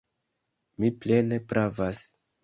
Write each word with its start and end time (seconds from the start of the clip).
Vi 0.83 0.89
plene 1.03 1.37
pravas. 1.51 2.01